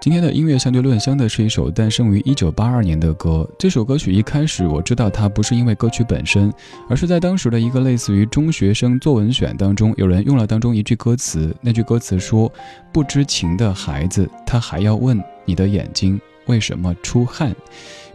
[0.00, 3.46] 今天的音乐相对论相的是一首诞生于一九八二年的歌。
[3.58, 6.50] 这首歌曲一开始我知道它不是因为歌曲本身，
[6.88, 11.54] 而是在当时的一个类似于中学生作文选当中，有人用了当中一句歌词。
[11.60, 12.50] 那句歌词说
[12.90, 17.54] ：“不知情的孩子，他还要问你的眼睛为什么出汗。”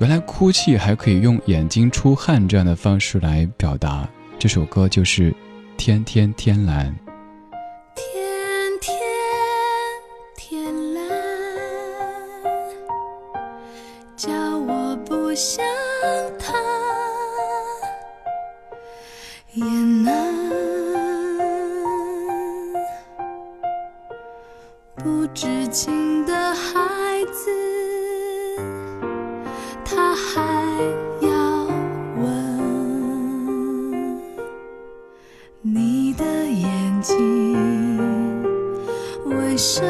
[0.02, 4.10] 原来哭泣还可以用眼睛出汗这样的方式来表达。
[4.40, 5.32] 这首歌就是
[5.78, 6.92] 《天天天蓝》。
[25.76, 27.52] 情的孩子，
[29.84, 30.42] 他还
[31.20, 31.68] 要
[32.18, 32.24] 问
[35.62, 38.42] 你的眼睛
[39.26, 39.84] 为什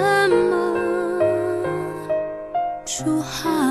[0.49, 1.21] 么
[2.84, 3.65] 出汗。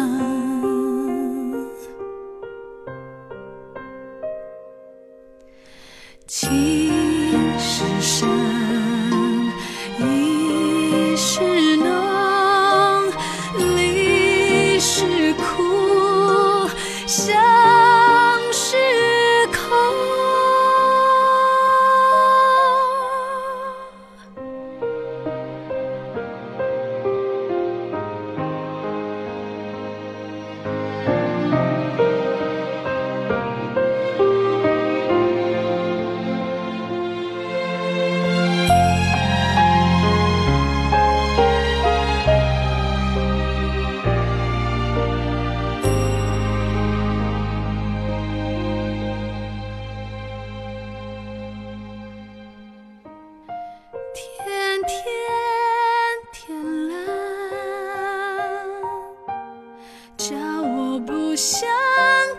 [61.36, 61.68] 想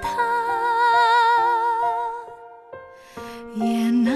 [0.01, 0.09] 他，
[3.56, 4.16] 也难。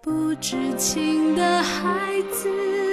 [0.00, 2.87] 不知情的孩子。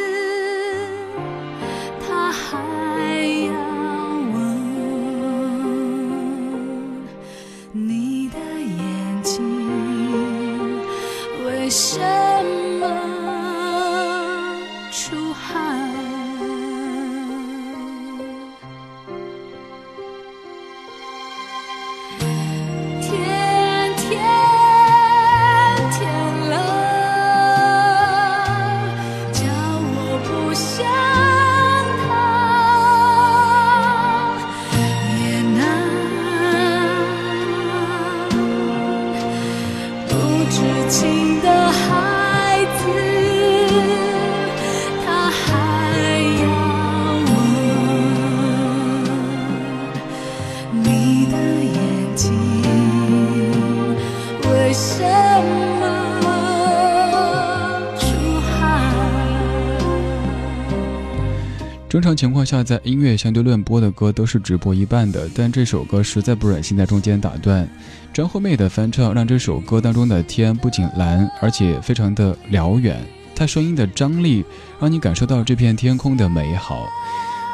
[61.87, 67.65] 正常情况下，在音乐相对论播的歌都是直播一半的，但这首歌实在不忍心在中间打断。
[68.13, 73.01] 张惠妹的翻唱让这首歌当中的天不仅蓝，而且非常的辽远。
[73.33, 74.43] 她声音的张力
[74.77, 76.85] 让你感受到这片天空的美好。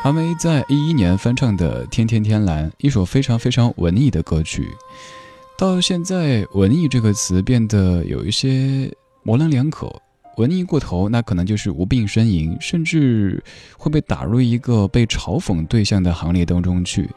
[0.04, 4.68] 阿妹在一一年翻唱的《天天天蓝》，一首非常非常文艺的歌曲。
[5.62, 8.92] 到现在，文艺这个词变得有一些
[9.22, 9.96] 模棱两可。
[10.38, 13.44] 文艺过头，那可能就是无病呻吟，甚至
[13.78, 17.08] 会被打入一个被嘲讽对象的行列当中去。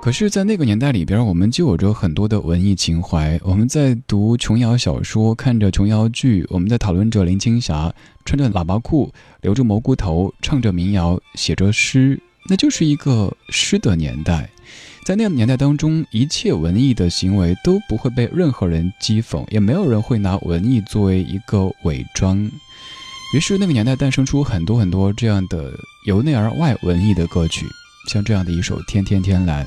[0.00, 3.38] 可是，在那个年代里边，我们就有着很多的文艺情怀。
[3.44, 9.08] 我们在读琼瑶小说，看着琼瑶剧，我们在讨论着林青霞，穿着喇叭裤，
[9.42, 14.50] 留着蘑菇头，唱着民谣，写着诗，那就是一个诗的年代。
[15.08, 22.38] 在那个年代当中，一切文艺的行为都不会被任何人讥讽，也没有人会拿文艺作为一个伪装。
[23.34, 25.72] 于是，那个年代诞生出很多很多这样的
[26.04, 27.64] 由内而外文艺的歌曲，
[28.10, 29.64] 像这样的一首《天天天蓝》。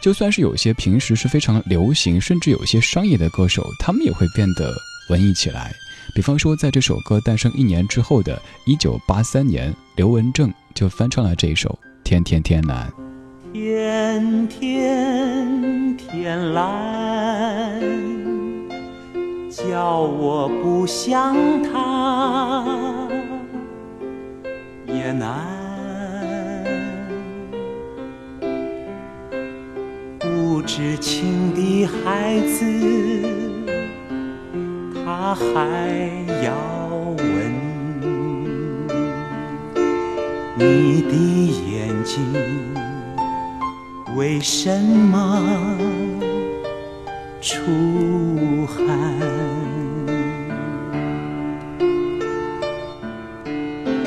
[0.00, 4.72] 就算是有些平时是非常流行，甚至有些商业的歌手，他们也会变得
[5.10, 5.74] 文艺起来。
[6.14, 12.88] 比方说，在这首歌诞生一年之后的一九八三年，刘文正就翻唱了这一首《天天天蓝》。
[13.58, 17.80] 天天天蓝，
[19.48, 23.08] 叫我不想他
[24.86, 25.40] 也难。
[30.18, 32.62] 不知情的孩子，
[34.94, 36.10] 他还
[36.44, 36.52] 要
[37.16, 37.26] 问
[40.58, 41.14] 你的
[41.72, 42.22] 眼睛
[44.16, 45.76] 为什么
[47.38, 47.60] 出
[48.66, 48.88] 汗？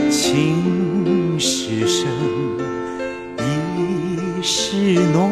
[0.10, 2.08] 情是深，
[3.38, 5.32] 意是浓，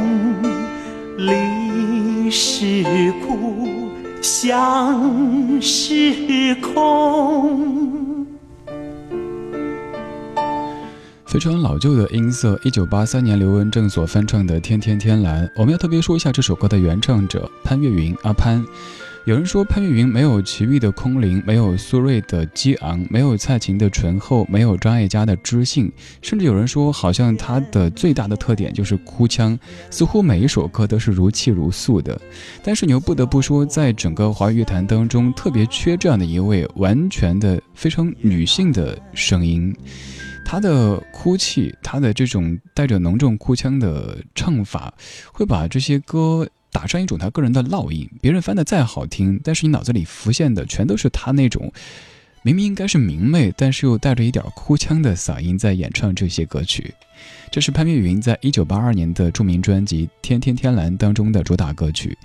[1.18, 2.83] 离是
[3.27, 3.89] 苦，
[4.21, 7.96] 相是空。
[11.37, 18.65] 非常老旧的音色，一九八三年刘文正所翻唱的《天天天蓝》，我们要特别说一下这首歌的原唱者潘越云阿潘。
[19.25, 25.91] 有人说潘越云没有齐豫的空灵，没有苏芮的激昂，没有蔡琴的醇厚，没有张艾嘉的知性，
[26.23, 29.55] 甚至有人说好像他的最大的特点就是哭腔，
[29.91, 32.19] 似乎每一首歌都是如泣如诉的。
[32.63, 39.71] 但是你又不得不说，在整个华语乐坛当中，特别缺这样的一位完全的非常女性的声音。
[40.49, 44.94] 他的哭泣，他的这种带着浓重哭腔的唱法，
[45.33, 48.09] 会把这些歌打上一种他个人的烙印。
[48.21, 51.69] 别人翻的再好听，但是你脑子里浮现的全都是他那种
[52.44, 56.94] 明明应该是明媚，但是又带着一点哭腔的嗓音在演唱这些歌曲。
[57.51, 62.17] 这是潘越云在一九八二年的著名专辑《天天天蓝》当中的主打歌曲。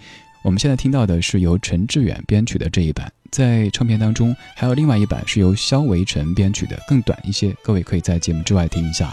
[0.44, 3.12] 我们现在听到的是由陈志远编曲的这一版。
[3.32, 7.56] 在唱片当中，还有另外一版是由萧维辰编曲的，更短一些。
[7.62, 9.10] 各位可以在节目之外听一下。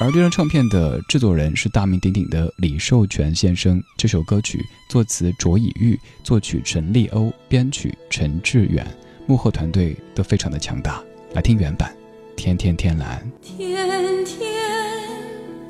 [0.00, 3.80] 而这张唱片的制作人是大名鼎鼎的李寿全先生。
[3.98, 4.58] 这首歌曲
[4.88, 8.86] 作词卓以玉，作曲陈立欧，编曲陈志远，
[9.26, 11.02] 幕后团队都非常的强大。
[11.34, 11.94] 来听原版，
[12.34, 13.22] 《天天天蓝》。
[13.56, 14.48] 天天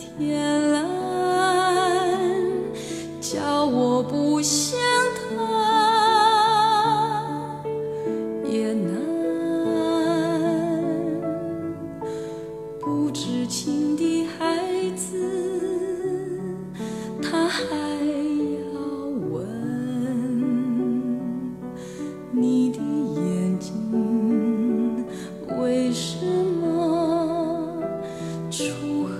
[0.08, 0.71] 天
[13.22, 15.16] 痴情的孩子，
[17.22, 18.80] 他还要
[19.30, 19.46] 问
[22.32, 22.78] 你的
[23.14, 25.06] 眼睛
[25.56, 27.80] 为什么
[28.50, 29.14] 出汗？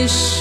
[0.00, 0.39] deixa.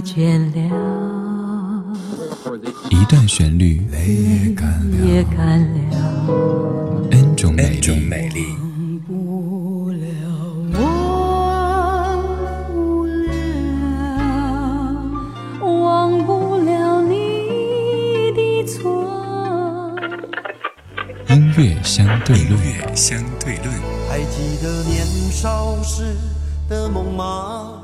[0.00, 0.58] 倦了，
[2.90, 4.54] 一段旋律也
[5.24, 5.76] 干了
[7.10, 8.44] ，n 种美丽。
[15.60, 17.12] 忘不了你
[18.34, 19.96] 的错。
[21.28, 22.58] 音乐相对论，
[24.08, 26.16] 还记得年少时。
[26.66, 27.83] 的梦吗？